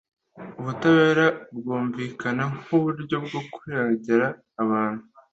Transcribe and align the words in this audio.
Ubutabera 0.59 1.25
bwumvikana 1.57 2.43
nk 2.59 2.69
uburyo 2.77 3.15
bwo 3.25 3.41
kurengera 3.53 4.27
abantu 4.63 5.03